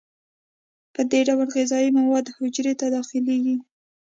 [0.93, 3.55] په دې ډول غذایي مواد حجرې ته داخلیږي.